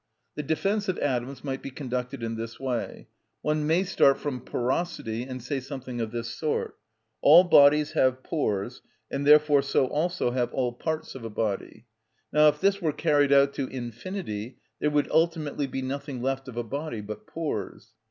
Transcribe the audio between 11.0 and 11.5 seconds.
of a